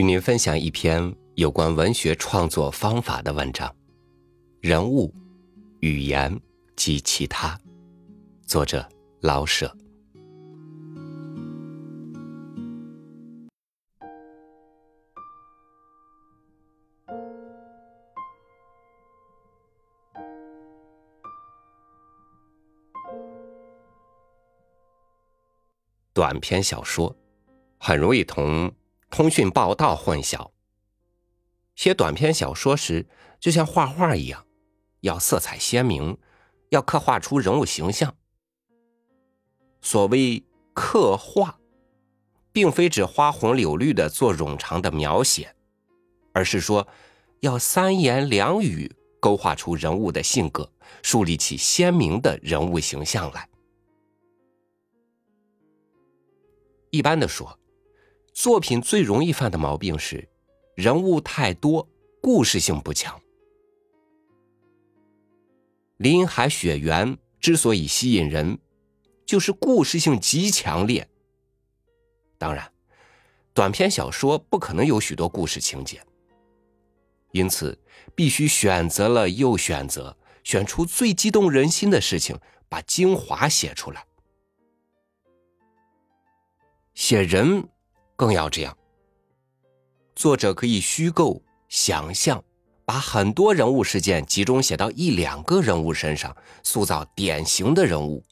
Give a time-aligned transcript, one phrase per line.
[0.00, 3.68] 与您分享一篇有关文学创作方法的文章，
[4.62, 5.14] 《人物、
[5.80, 6.40] 语言
[6.74, 7.54] 及其他》，
[8.46, 8.88] 作者
[9.20, 9.70] 老舍。
[26.14, 27.14] 短篇小说
[27.78, 28.72] 很容易同
[29.10, 30.50] 通讯报道混淆。
[31.74, 34.46] 写短篇小说时，就像画画一样，
[35.00, 36.16] 要色彩鲜明，
[36.70, 38.14] 要刻画出人物形象。
[39.80, 41.58] 所谓刻画，
[42.52, 45.54] 并非指花红柳绿的做冗长的描写，
[46.32, 46.86] 而是说
[47.40, 50.70] 要三言两语勾画出人物的性格，
[51.02, 53.48] 树立起鲜明的人物形象来。
[56.90, 57.58] 一般的说，
[58.32, 60.28] 作品最容易犯的毛病是
[60.74, 61.86] 人物太多，
[62.22, 63.20] 故事性不强。
[65.98, 68.58] 林海雪原之所以吸引人，
[69.26, 71.06] 就是故事性极强烈。
[72.38, 72.72] 当然，
[73.52, 76.02] 短篇小说不可能有许多故事情节，
[77.32, 77.78] 因此
[78.14, 82.38] 必须选择了又选择，选出最激动人心的事情，
[82.70, 84.06] 把精华写出来。
[86.94, 87.68] 写人
[88.20, 88.76] 更要这样。
[90.14, 92.44] 作者可以虚构、想象，
[92.84, 98.22] 把很多人物事件集中写到一两个人物身上，塑造典型的人物。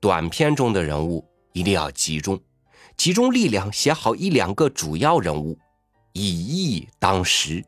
[0.00, 2.40] 短篇中的人物一定要集中，
[2.96, 5.58] 集中力量写好一两个主要人物，
[6.14, 7.62] 以义当时。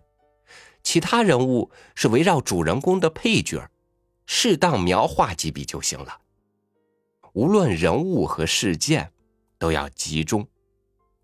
[0.82, 3.68] 其他人物是围绕主人公的配角，
[4.24, 6.18] 适当描画几笔就行了。
[7.34, 9.10] 无论人物和事件，
[9.64, 10.46] 都要集中，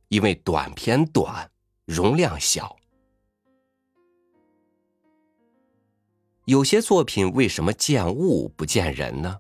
[0.09, 1.51] 因为短篇短，
[1.85, 2.75] 容量小。
[6.47, 9.39] 有些作品为什么见物不见人呢？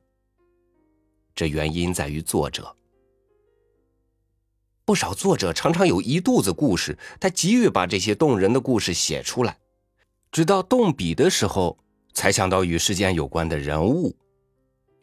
[1.34, 2.76] 这原因在于作者。
[4.84, 9.58] 不少作者常常有一肚子故事，他急于把这些动人的故事写出来，
[10.30, 11.78] 直到动笔的时候，
[12.12, 14.14] 才想到与事件有关的人物。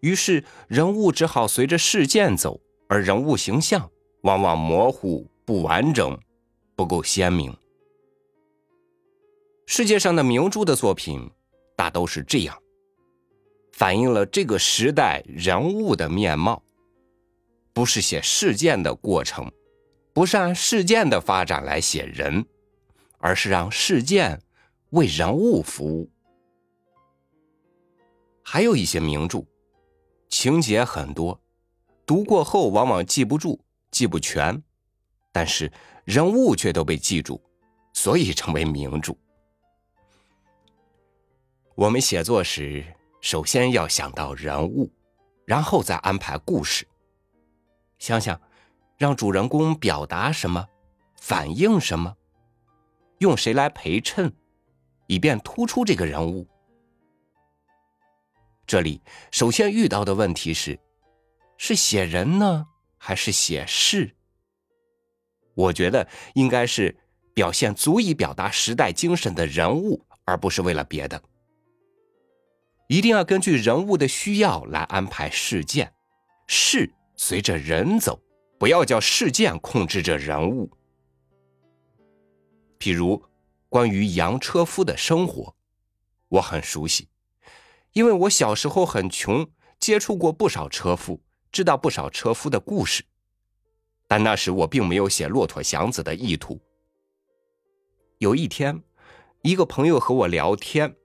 [0.02, 3.90] 于是人物只好随着事件走，而人物形象
[4.22, 6.18] 往往模糊、不完整、
[6.75, 7.56] 不够鲜明。
[9.66, 11.30] 世界上的名著的作品
[11.76, 12.58] 大都是这样，
[13.74, 16.64] 反映了这个时代人物的面貌，
[17.74, 19.52] 不是写事件的过程，
[20.14, 22.46] 不是按事件的发展来写人，
[23.20, 24.42] 而是让事件
[24.92, 26.09] 为人物服务。
[28.42, 29.44] 还有一些名著。
[30.30, 31.40] 情节很多，
[32.07, 33.59] 读过后往往记不住、
[33.91, 34.63] 记不全，
[35.34, 35.69] 但是
[36.06, 37.41] 人物却都被记住，
[37.91, 39.13] 所以成为名著。
[41.75, 42.81] 我们写作时，
[43.19, 44.90] 首先要想到人物，
[45.44, 46.88] 然后再安排故事。
[48.00, 48.40] 想想，
[48.97, 50.66] 让主人公表达什么，
[51.17, 52.16] 反映什么，
[53.17, 54.31] 用谁来陪衬，
[55.07, 56.47] 以便突出这个人物。
[58.66, 60.79] 这里首先遇到的问题是：
[61.57, 64.16] 是写人呢，还是写事？
[65.56, 66.95] 我觉得应该是
[67.34, 71.22] 表现足以表达时代精神的人物，而不是为了别的。
[72.88, 75.94] 一定要根据人物的需要来安排事件，
[76.47, 78.22] 事随着人走，
[78.57, 80.72] 不要叫事件控制着人物。
[82.79, 83.22] 譬如
[83.67, 85.56] 关于杨车夫的生活，
[86.29, 87.09] 我很熟悉。
[87.94, 91.19] 因为我小时候很穷，接触过不少车夫，
[91.52, 93.03] 知道不少车夫的故事，
[94.08, 96.59] 但那时我并没有写骆驼祥子的意图。
[98.19, 98.81] 有一天，
[99.41, 100.96] 一个朋友和我聊天，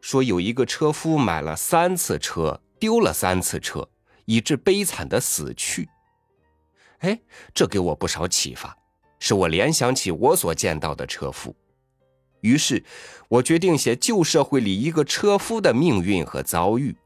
[0.00, 3.88] 说有一个车夫买了三次车，丢了三次车，
[4.24, 5.88] 以致悲惨的死去。
[6.98, 7.20] 哎，
[7.54, 8.76] 这给我不少启发，
[9.18, 11.54] 使我联想起我所见到的车夫。
[12.42, 12.84] 于是，
[13.28, 16.96] 我决定写旧社会里一个车夫的命运和遭遇，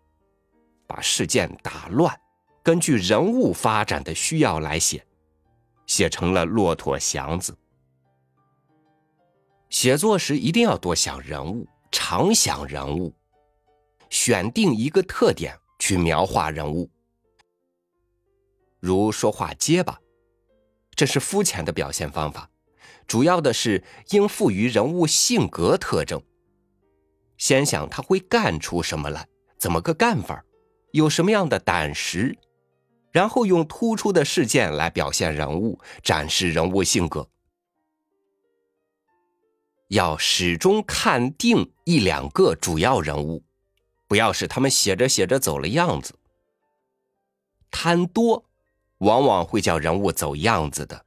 [0.87, 2.17] 把事件打乱，
[2.64, 5.06] 根据人物发展的需要来写，
[5.87, 7.52] 写成了《骆驼祥子》。
[9.69, 13.14] 写作时一定要多想人物，常想人物，
[14.08, 16.88] 选定一个特点去描画人物，
[18.81, 20.00] 如说话结巴，
[20.94, 22.49] 这是肤浅的表现方法。
[23.06, 26.22] 主要的是应赋予人物性格特征。
[27.37, 29.28] 先想他会干出什么来，
[29.58, 30.43] 怎么个干法，
[30.93, 32.34] 有什么样的胆识，
[33.14, 37.28] 然后用突出的事件来表现人物，展示人物性格，
[39.87, 43.44] 要始终看定一两个主要人物，
[44.08, 46.19] 不要使他们写着写着走了样子。
[47.70, 48.44] 贪多，
[48.99, 50.96] 往往会叫人物走样子的。《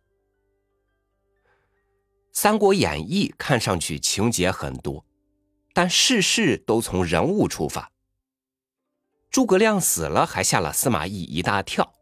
[2.31, 5.03] 三国演义》看上去情节很多，
[5.74, 7.92] 但事事都从人物出发。
[9.30, 11.94] 诸葛亮死了，还吓了司马懿一大跳，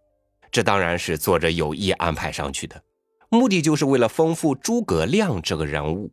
[0.55, 2.81] 这当然是作者有意安排上去的，
[3.27, 6.09] 目的就是为了丰富诸葛亮这个人物。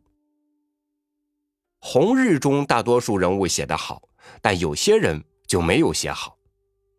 [1.79, 4.01] 红日中大多数人物写得好，
[4.41, 6.37] 但有些人就没有写好，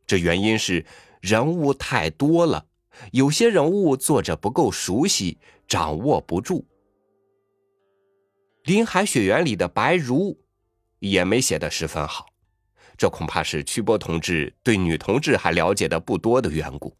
[0.06, 0.86] 这原因是
[1.20, 2.64] 人物太多了，
[3.12, 5.36] 有些人物作者不够熟悉，
[5.68, 6.60] 掌握不住。
[8.62, 10.40] 《林海雪原》里的白如
[10.98, 12.24] 也没写得十分好，
[12.96, 16.96] 这恐怕是曲波同志对女同志还了解的不多的缘故。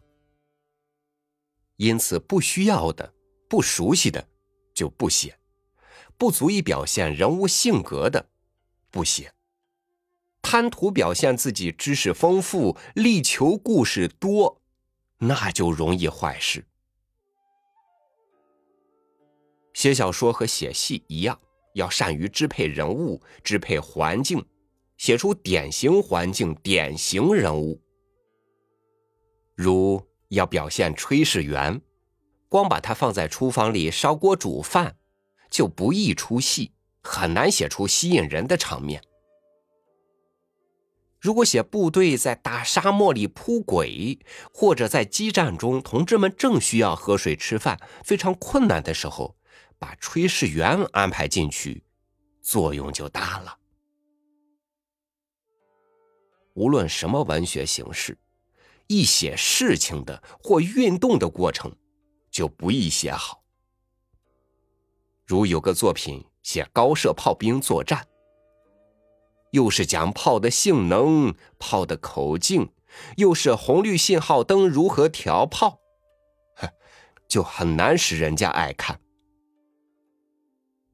[1.85, 3.13] 因此，不需要的、
[3.47, 4.27] 不熟悉的
[4.73, 5.39] 就不写。
[6.17, 8.31] 不足以表现人物性格的，
[8.91, 9.29] 不写；
[10.41, 14.63] 贪图表现自己知识丰富、力求故事多，
[15.19, 16.65] 那就容易坏事。
[19.75, 21.39] 写小说和写戏一样，
[21.75, 24.43] 要善于支配人物、支配环境，
[24.97, 27.79] 写出典型环境、典型人物。
[29.57, 30.01] 如
[30.35, 31.81] 要表现炊事员，
[32.49, 34.97] 光把他放在厨房里烧锅煮饭。
[35.51, 39.01] 就不易出戏，很难写出吸引人的场面。
[41.21, 44.19] 如果写部队在大沙漠里扑鬼，
[44.53, 49.37] 或者在激战中，同志们正需要喝水吃饭，非常困难的时候，
[49.79, 51.85] 把炊事员安排进去，
[52.43, 53.57] 作用就大了。
[56.55, 58.19] 无论什么文学形式，
[58.87, 61.75] 一写事情的或运动的过程，
[62.31, 63.43] 就不易写好。
[65.27, 68.07] 如有个作品写高射炮兵作战，
[69.53, 72.69] 又是讲炮的性能、炮的口径，
[73.17, 75.81] 又是红绿信号灯如何调炮，
[76.57, 76.69] 哼，
[77.27, 79.01] 就很难使人家爱看。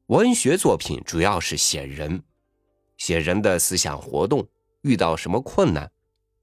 [0.07, 2.23] 文学作品主要是写人，
[2.97, 4.47] 写人的思想活动，
[4.83, 5.91] 遇到什么困难，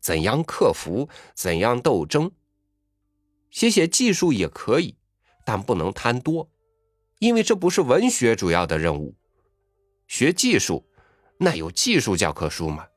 [0.07, 2.31] 怎样克服，怎样斗争。
[3.51, 4.95] 写写技术也可以，
[5.45, 6.49] 但不能贪多。
[7.19, 9.13] 因为这不是文学主要的任务，
[10.07, 10.87] 学技术，
[11.37, 12.87] 那有技术教科书吗？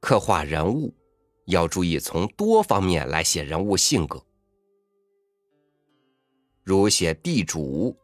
[0.00, 0.94] 刻画人物
[1.46, 4.22] 要注意从多方面来写人物性格，
[6.62, 7.96] 如写地主，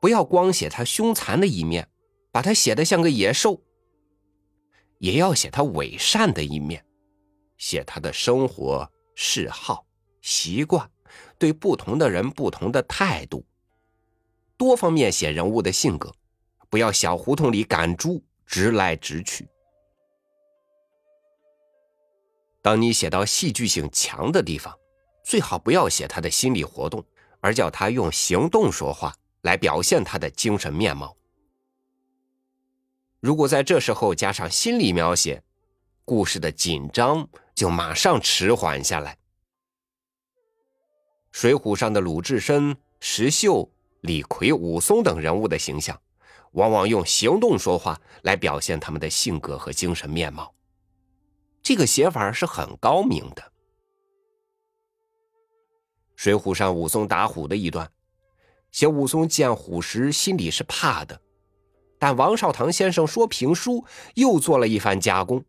[0.00, 1.88] 不要光写他凶残的一面，
[2.32, 3.62] 把他写的像个野兽；
[5.00, 6.82] 也要写他伪善的一面，
[7.58, 9.84] 写他的生活嗜好
[10.22, 10.88] 习惯。
[11.38, 13.44] 对不同的人不同的态度，
[14.56, 16.14] 多方面写人物的性格，
[16.68, 19.48] 不要小胡同里赶猪，直来直去。
[22.62, 24.72] 当你写到戏剧性强的地方，
[25.24, 27.02] 最好不要写他的心理活动，
[27.40, 31.16] 而叫他用行动说话来表现他的精神面貌。
[33.20, 35.42] 如果在这时候加上心理描写，
[36.06, 39.14] 故事的紧张就马上迟缓下来。
[41.30, 46.00] 《水浒》上的鲁智深、石秀、李逵、武松等人物的形象，
[46.52, 50.52] 往往用行动说话来表现他们的性格和精神面貌。
[51.62, 53.42] 这个写法是很高明的。
[56.16, 57.90] 《水浒》上武松打虎的一段，
[58.72, 61.20] 写武松见虎时心里是怕的，
[62.00, 65.44] 但王少堂先生说评书又做了一番加工。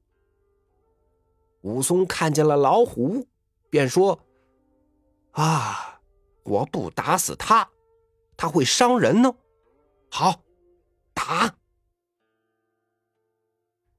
[1.62, 3.25] 武松看见了老虎，
[3.72, 4.20] 便说。
[5.31, 5.88] 啊！
[6.43, 7.70] 我不打死他，
[8.36, 9.34] 他会伤人呢。
[10.10, 10.41] 好，
[11.13, 11.55] 打！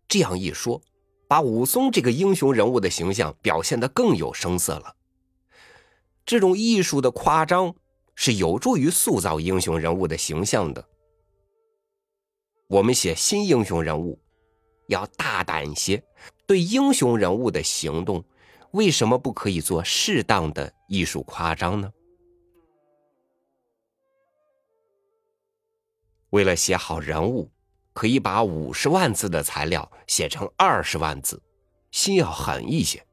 [0.09, 0.83] 这样一说，
[1.29, 4.97] 把武松这个英雄人物的形象表现的更有声色了。
[6.27, 7.75] 这种艺术的夸张
[8.15, 10.87] 是有助于塑造英雄人物的形象的。
[12.73, 14.19] 我们写新英雄人物，
[14.87, 16.03] 要大胆一些，
[16.47, 18.25] 对英雄人物的行动。
[18.71, 21.93] 为什么不可以做适当的艺术夸张呢？
[26.31, 27.53] 为了写好人物，
[27.93, 31.43] 可以把五十万字的材料写成二十万字，
[31.91, 33.07] 心要狠一些。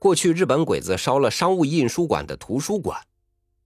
[0.00, 3.00] 过去日本鬼子烧了商务印书馆的图书馆，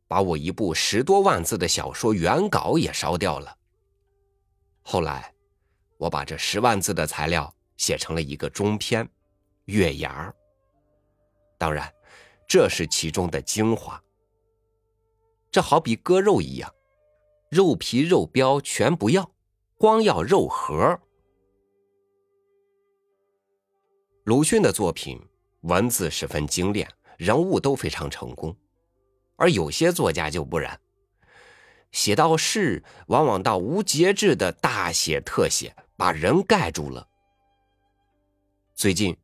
[0.08, 3.56] 把我一部十多万字的小说原稿也烧掉了。
[4.82, 5.34] 后来，
[5.98, 9.08] 我把这十万字的材料写成了一个中篇。
[9.64, 10.32] 月牙儿，
[11.58, 11.92] 当然，
[12.46, 14.00] 这是其中的精华。
[15.50, 16.72] 这好比割肉一样，
[17.50, 19.28] 肉皮肉膘全不要，
[19.76, 20.96] 光要肉核。
[24.22, 25.20] 鲁迅的作品
[25.62, 28.56] 文字十分精炼，人物都非常成功，
[29.36, 30.80] 而有些作家就不然，
[31.92, 37.06] 写到事往往到无节制的大写特写，把人盖住了。
[38.74, 39.16] 最近，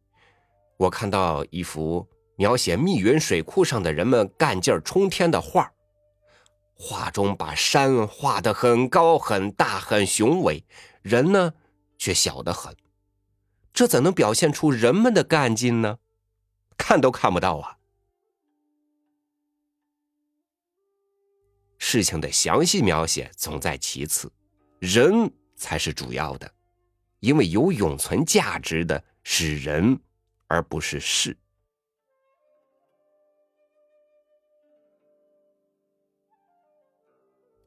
[0.76, 5.71] 我看到一幅描写密云水库上的人们干劲冲天的画
[6.75, 10.64] 画中把山画得很高、很大、很雄伟，
[11.02, 11.52] 人呢
[11.99, 12.75] 却小得很，
[13.73, 15.99] 这怎能表现出人们的干劲呢？
[16.76, 17.78] 看都看不到啊！
[21.92, 24.32] 事情的详细描写总在其次，
[24.78, 26.50] 人才是主要的，
[27.20, 29.04] 因为有永存价值的。
[29.25, 30.00] 是人，
[30.46, 31.37] 而不是事。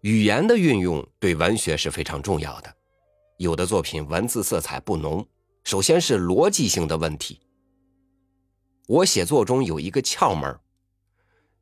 [0.01, 2.75] 语言的运用对文学是非常重要的。
[3.37, 5.23] 有的作品文字色彩不浓，
[5.63, 7.39] 首先是逻辑性的问题。
[8.87, 10.59] 我写作中有一个窍门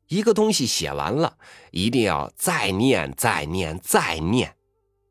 [0.08, 1.38] 一个东西写完了，
[1.70, 4.56] 一定要再念、再念、再念，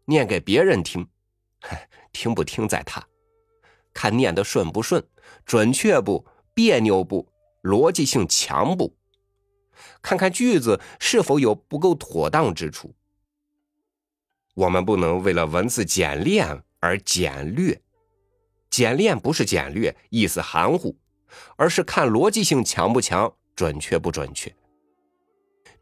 [0.05, 1.07] 念给别人听，
[2.11, 3.05] 听不听在他。
[3.93, 5.03] 看念的顺不顺，
[5.45, 7.27] 准确不，别扭不，
[7.63, 8.95] 逻辑性强不？
[10.01, 12.93] 看看句子是否有不够妥当之处。
[14.53, 17.81] 我们不能为了文字简练而简略，
[18.69, 20.95] 简练不是简略，意思含糊，
[21.55, 24.55] 而是看逻辑性强不强，准确不准确。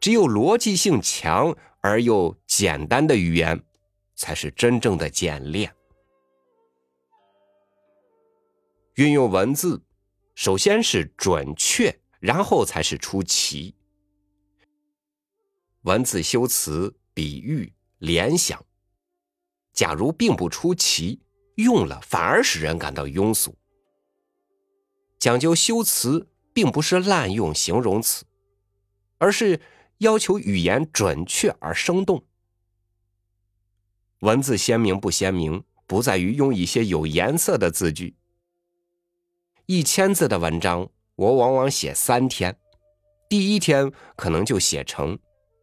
[0.02, 3.64] 只有逻辑性强而又简单的语言，
[4.16, 5.72] 才是真正的简练。
[8.96, 9.80] 运用文字，
[10.34, 13.76] 首先是准确，然后才是出奇。
[15.82, 18.60] 文字修辞、比喻、联想，
[19.72, 21.20] 假如并不出奇，
[21.54, 23.54] 用了反而使人感到庸俗。
[25.20, 28.24] 讲究修辞，并不是滥用形容词，
[29.18, 29.60] 而是
[30.02, 32.24] 要求语言准确而生动。
[34.18, 38.16] 文字鲜明不鲜明，不在于用一些有颜色的字句。
[39.66, 42.58] 一千字的文章，我往往写三天，
[43.28, 45.16] 第一天可能就写成，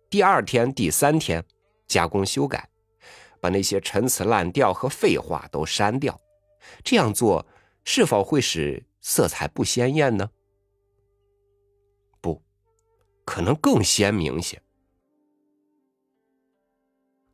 [0.09, 1.43] 第二天、第三天
[1.85, 2.69] 加工修改，
[3.41, 6.17] 把那些陈词滥调和废话都删掉。
[6.81, 7.45] 这样做
[7.83, 10.29] 是否会使色彩不鲜艳呢？
[13.29, 14.59] 可能更鲜明些。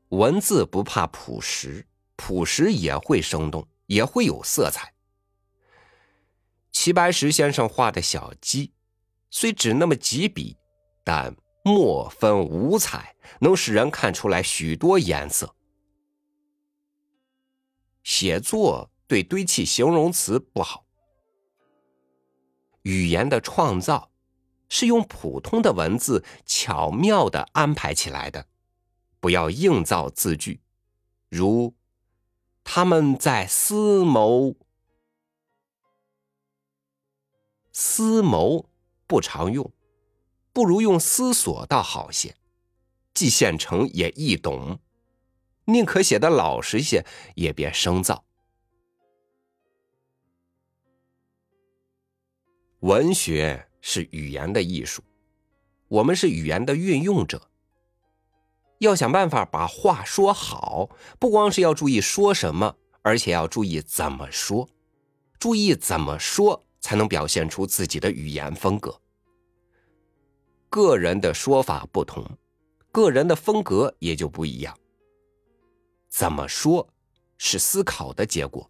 [0.10, 1.88] 文字不怕朴实，
[2.18, 4.94] 朴实也会生动，也会有色彩。
[6.74, 8.74] 齐白石先生画的小鸡，
[9.30, 10.58] 虽只那么几笔，
[11.02, 11.34] 但
[11.64, 15.56] 墨分五彩，能使人看出来许多颜色。
[18.04, 20.86] 写作对堆砌形容词不好。
[22.82, 24.12] 语言的创造
[24.70, 28.48] 是用普通的文字巧妙的安排起来的，
[29.20, 30.62] 不要硬造字句，
[31.30, 31.74] 如
[32.64, 34.56] 他们在思谋。
[37.72, 38.70] 思谋
[39.06, 39.72] 不常用，
[40.54, 42.36] 不如用思索倒好些，
[43.14, 44.80] 既现成也易懂。
[45.66, 47.06] 宁可写的老实些，
[47.36, 48.24] 也别生造。
[52.80, 55.04] 文学是语言的艺术，
[55.88, 57.40] 我们是语言的运用者。
[58.80, 60.90] 要想办法把话说好，
[61.20, 64.68] 不光是要注意说什么，而且要注意怎么说，
[65.38, 66.64] 注意怎么说。
[66.82, 69.02] 才能表现出自己的语言风格。
[70.70, 72.24] 个人的说法不同，
[72.92, 74.78] 个人的风格也就不一样。
[76.10, 76.88] 怎么说，
[77.40, 78.70] 是思考的结果。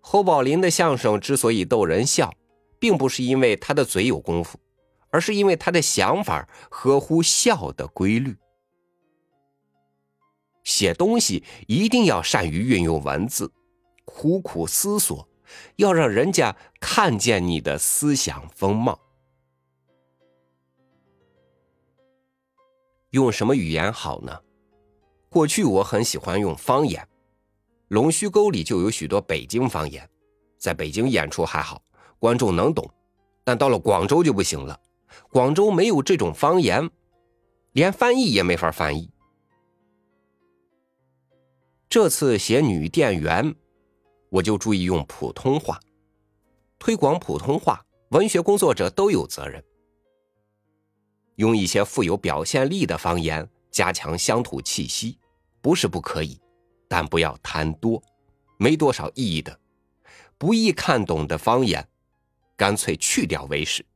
[0.00, 2.32] 侯宝林的相声之所以逗人笑，
[2.78, 4.58] 并不是因为他的嘴有功夫，
[5.10, 8.36] 而是因为他的想法合乎笑的规律。
[10.64, 13.50] 写东西一定要善于运用文字，
[14.04, 15.28] 苦苦思索。
[15.76, 19.00] 要让人家看见你的思想风貌。
[23.12, 24.42] 用什么语言好呢？
[25.30, 27.08] 过去我很喜欢用方言，
[27.88, 30.06] 龙须沟里就有许多北京方言，
[30.58, 31.82] 在北京演出还好，
[32.18, 32.88] 观众能懂，
[33.44, 34.78] 但到了广州就不行了。
[35.30, 36.90] 广州没有这种方言，
[37.72, 39.10] 连翻译也没法翻译。
[41.88, 43.54] 这次写女店员。
[44.30, 45.80] 我就注意用普通话
[46.78, 49.64] 推广普通话，文学工作者都有责任。
[51.36, 55.18] 用一些富有表现力的方言加强乡土气息，
[55.62, 56.38] 不是不可以，
[56.86, 58.02] 但不要贪多，
[58.58, 59.58] 没多少意义的，
[60.36, 61.88] 不易看懂的方言，
[62.58, 63.86] 干脆去掉为是。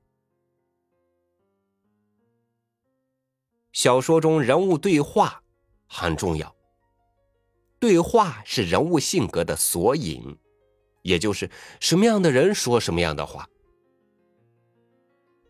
[3.73, 5.42] 小说中人物对话
[5.87, 6.54] 很重要，
[7.81, 10.38] 对话是人物性格的索引，
[11.02, 11.50] 也就是
[11.81, 13.49] 什么样的人说什么样的话。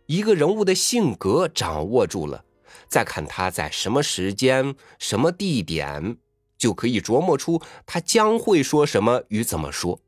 [0.07, 2.45] 一个人物的性格掌握住了，
[2.89, 6.17] 再看他在什么时间、什么地点，
[6.57, 10.01] 就可以琢磨出他将会说什么与怎么说。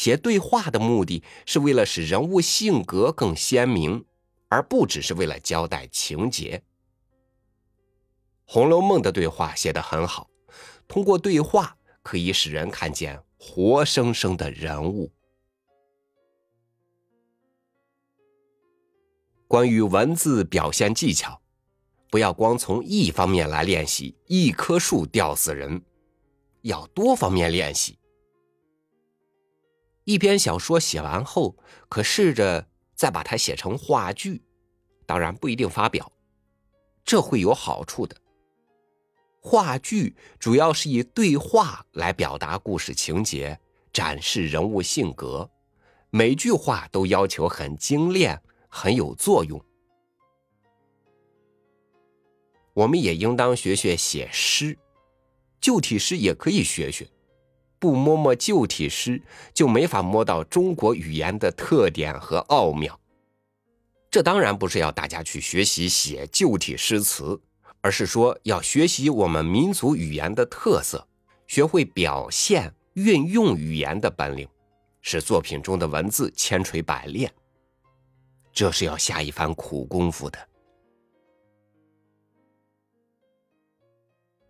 [0.00, 4.06] 写对话的目的是为了使人物性格更鲜明。
[4.48, 6.58] 而不只是为了交代情节，
[8.46, 10.28] 《红楼梦》的对话写得很好，
[10.88, 15.12] 通过对话可以使人看见活生生的人物。
[19.46, 21.40] 关于文字表现技巧，
[22.10, 25.80] 不要光从一方面来练习，一棵树吊死人，
[26.62, 27.99] 要多方面练习。
[30.12, 31.56] 一篇小说写完后，
[31.88, 32.66] 可试着。
[32.96, 34.42] 再把它写成话剧，
[35.06, 36.12] 当然不一定发表，
[37.02, 38.14] 这会有好处的。
[39.40, 43.58] 话剧主要是以对话来表达故事情节，
[43.90, 45.50] 展示人物性格，
[46.10, 48.38] 每句话都要求很精炼，
[48.68, 49.58] 很有作用。
[52.74, 54.78] 我们也应当学学写诗，
[55.58, 57.08] 旧体诗也可以学学。
[57.80, 59.20] 不摸摸旧体诗，
[59.54, 63.00] 就没法摸到中国语言的特点和奥妙。
[64.10, 67.40] 这当然不是要大家去学习写旧体诗词，
[67.80, 71.08] 而是说要学习我们民族语言的特色，
[71.46, 74.46] 学会表现、运用语言的本领，
[75.00, 77.32] 使作品中的文字千锤百炼。
[78.52, 80.38] 这是要下一番苦功夫的。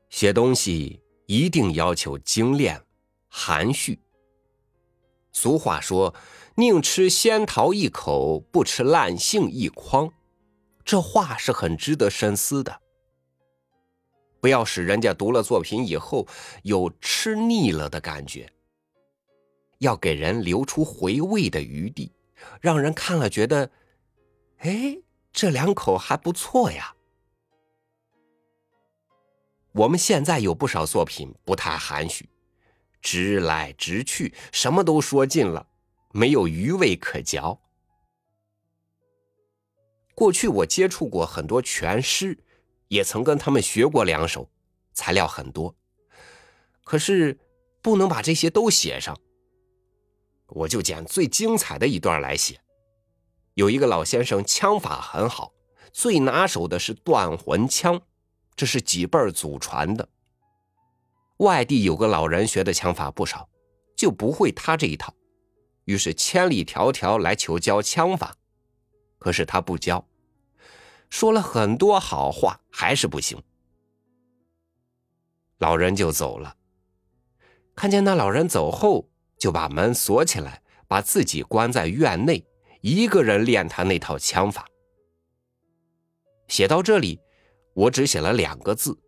[0.09, 2.83] 写东西一定要求精炼。
[3.31, 3.99] 含蓄。
[5.33, 6.15] 俗话说
[6.57, 10.13] ：“宁吃仙桃一口，不吃烂杏一筐。”
[10.85, 12.83] 这话是很值得深思的。
[14.41, 16.27] 不要使人家读了作品以后
[16.65, 18.53] 有吃腻了的感觉，
[19.79, 22.13] 要给人留出回味的余地，
[22.61, 23.71] 让人看了觉得
[24.59, 24.99] ：“哎，
[25.33, 26.97] 这两口还不错呀。”
[29.73, 32.29] 我们现在有不少作品不太含蓄。
[33.01, 35.69] 直来直去，什么都说尽了，
[36.13, 37.61] 没有余味可嚼。
[40.15, 42.39] 过去我接触过很多全诗，
[42.89, 44.51] 也曾跟他们学过两首，
[44.93, 45.75] 材料很多，
[46.85, 47.39] 可是
[47.81, 49.19] 不能把这些都写上。
[50.49, 52.61] 我就捡最精彩的一段来写。
[53.55, 55.55] 有一个老先生枪法很好，
[55.93, 58.03] 最拿手的是断魂枪，
[58.55, 60.09] 这是几辈祖传的。
[61.41, 63.49] 外地有个老人学的枪法不少，
[63.97, 65.15] 就不会他这一套，
[65.85, 68.35] 于是千里迢迢来求教枪法，
[69.19, 70.07] 可是他不教，
[71.09, 73.43] 说了很多好话，还是不行。
[75.59, 76.57] 老人就走了，
[77.75, 82.47] 看见那老人走后，就把门锁起来，把自己关在院内，
[82.83, 84.67] 一个人练他那套枪法。
[86.49, 87.19] 写到这里，
[87.73, 88.99] 我只写了两个字：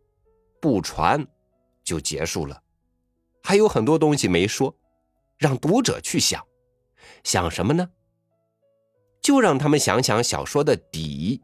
[0.63, 1.27] 不传。
[1.85, 2.63] 就结束了，
[3.43, 4.75] 还有很多东西没说，
[5.39, 6.47] 让读者去想，
[7.25, 7.91] 想什么呢？
[9.21, 11.43] 就让他们想想小说的底。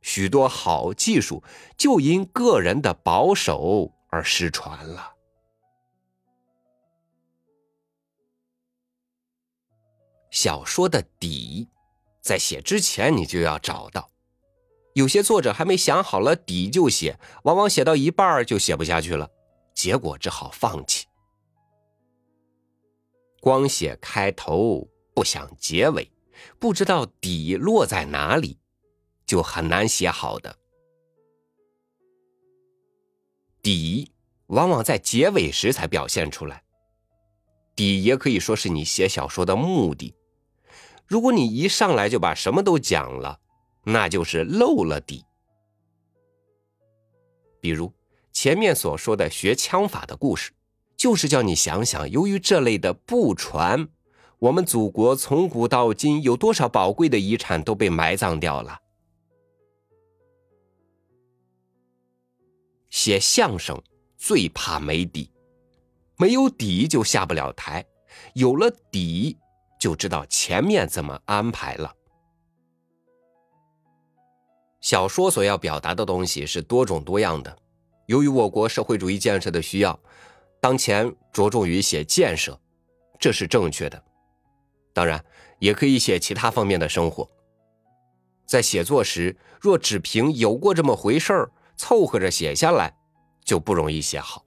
[0.00, 1.42] 许多好技术
[1.78, 5.14] 就因个人的保守而失传了。
[10.30, 11.68] 小说的底，
[12.20, 14.10] 在写之前你就要找到。
[14.94, 19.28] 有些作者还没想好了底就写，往往写到一半就写不下去了，
[19.74, 21.06] 结果只好放弃。
[23.40, 26.08] 光写开头不想结尾，
[26.60, 28.56] 不知道底落在哪里，
[29.26, 30.56] 就很难写好的。
[33.60, 34.12] 底
[34.46, 36.62] 往往在结尾时才表现出来，
[37.74, 40.14] 底也可以说是你写小说的目的。
[41.04, 43.40] 如果你一上来就把什么都讲了。
[43.84, 45.24] 那就是漏了底。
[47.60, 47.92] 比如
[48.32, 50.52] 前面所说的学枪法的故事，
[50.96, 53.88] 就是叫你想想，由于这类的不传，
[54.38, 58.78] 我们祖国从古到今有多少宝贵的遗产都被埋葬掉了。
[62.90, 63.82] 写相声
[64.16, 65.30] 最怕没底，
[66.16, 67.84] 没有底就下不了台，
[68.34, 69.36] 有了底
[69.80, 71.94] 就知道前面怎么安排了。
[74.84, 77.56] 小说所要表达的东西是多种多样的。
[78.04, 79.98] 由于我国社会主义建设的需要，
[80.60, 82.60] 当前着重于写建设，
[83.18, 84.04] 这是正确的。
[84.92, 85.24] 当然，
[85.58, 87.26] 也可以写其他方面的生活。
[88.44, 92.94] 在写作时，若只凭有过这么回事儿凑合着写下来，
[93.42, 94.44] 就不容易写好。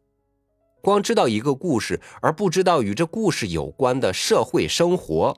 [0.83, 5.35] 光知道一个故事，而不知道与这故事有关的社会生活，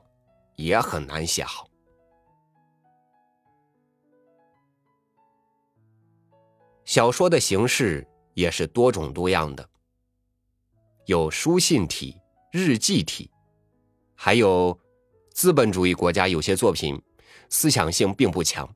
[0.56, 1.69] 也很难写好。
[6.90, 9.70] 小说的形式也是多种多样的，
[11.06, 12.16] 有书信体、
[12.50, 13.30] 日记体，
[14.16, 14.76] 还有
[15.32, 17.00] 资本主义国家有些作品
[17.48, 18.74] 思想性并不强，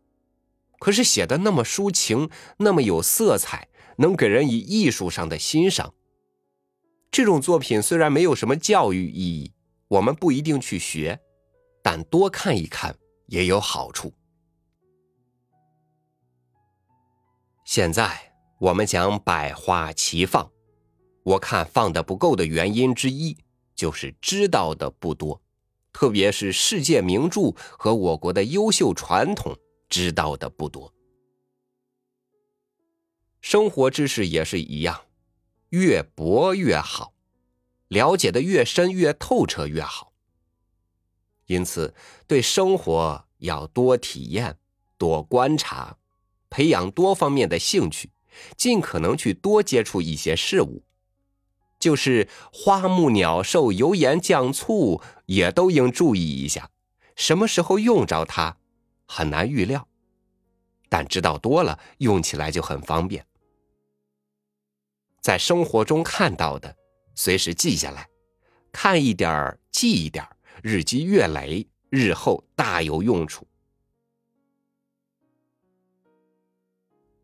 [0.79, 5.93] 可是写的那么抒情，那么有色彩，能给人以艺术上的欣赏。
[7.11, 9.53] 这种作品虽然没有什么教育意义，
[9.89, 11.19] 我们不一定去学，
[11.83, 12.97] 但多看一看
[13.27, 14.13] 也有好处。
[17.75, 20.49] 现在我们讲百花齐放，
[21.25, 23.37] 我看放的不够的原因之一
[23.75, 25.43] 就是知道的不多，
[25.93, 29.59] 特别是世界名著和我国的优秀传统
[29.89, 30.95] 知道的不多。
[33.41, 35.07] 生活知识也是一样，
[35.71, 37.13] 越博越好，
[37.89, 40.13] 了解的越深越透彻越好。
[41.47, 41.93] 因此，
[42.29, 44.57] 对生活要多体验，
[44.97, 45.99] 多观察。
[46.55, 48.11] 培养多方面的兴趣，
[48.57, 50.85] 尽可能去多接触一些事物，
[51.81, 56.71] 就是花木鸟兽、油盐酱醋也都应注意一下，
[57.17, 58.57] 什么时候用着它，
[59.09, 59.89] 很难预料，
[60.89, 63.27] 但知道多了，用起来就很方便。
[65.21, 66.77] 在生活中看到的，
[67.17, 68.09] 随时记下来，
[68.71, 73.45] 看一点儿记一点儿，日积月累，日后大有用处。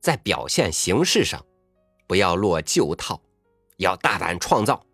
[0.00, 1.44] 在表现形式上，
[2.06, 3.20] 不要落旧套，
[3.76, 4.84] 要大胆创造，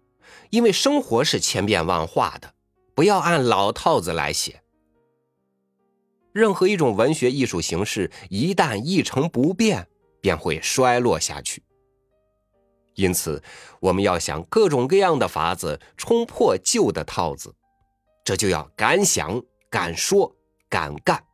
[0.50, 2.52] 因为生活是千变万化的，
[2.94, 4.62] 不要按老套子来写。
[6.32, 9.88] 任何一种文学艺术形式，一旦一成不变，
[10.20, 11.62] 便会衰落下去。
[12.94, 13.42] 因此，
[13.80, 17.54] 我们要想各种各样的法子冲破旧的套子，
[18.24, 20.34] 这就要敢想、敢说、
[20.68, 21.25] 敢干。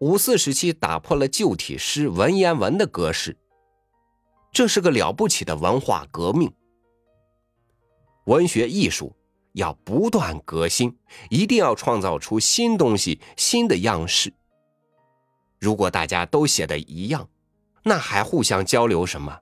[0.00, 3.36] 五四时期打破了旧体诗文言文的格式，
[4.50, 6.50] 这是个了不起的文化革命。
[8.24, 9.14] 文学艺术
[9.52, 10.96] 要不断革新，
[11.28, 14.32] 一定要创造出新东西、新的样式。
[15.58, 17.28] 如果大家都写的一样，
[17.82, 19.38] 那还互相交流什么？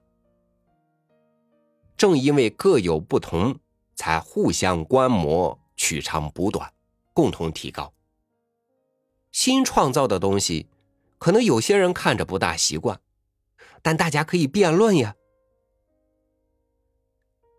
[1.95, 3.57] 正因为各有不同，
[3.95, 6.69] 才互相观摩、取长补短，
[7.13, 7.93] 共同提高。
[9.31, 10.67] 新创造的东西，
[11.17, 12.99] 可能有些人看着不大习惯，
[13.81, 15.15] 但大家可以辩论呀。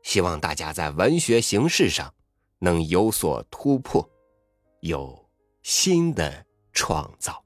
[0.02, 2.14] 希望大家在文学形式上
[2.58, 4.08] 能有所突破，
[4.80, 5.28] 有
[5.62, 7.44] 新的创造。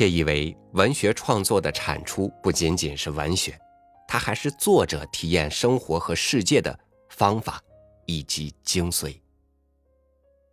[0.00, 3.60] 窃以为文学创作的产出不仅仅是文学，
[4.08, 7.62] 它还是作者体验生活和世界的方法
[8.06, 9.20] 以及精髓。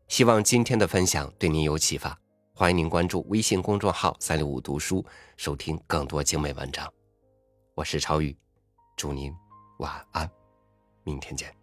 [0.09, 2.19] 希望今天的分享对您有启发，
[2.53, 5.01] 欢迎您关注微信公众号“三六五读书”，
[5.37, 6.85] 收听更多精美文章。
[7.73, 8.35] 我是超宇，
[8.97, 9.33] 祝您
[9.79, 10.29] 晚安，
[11.05, 11.56] 明天见。